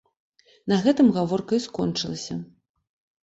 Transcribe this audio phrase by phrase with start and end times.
[0.71, 2.39] На гэтым гаворка і скончылася.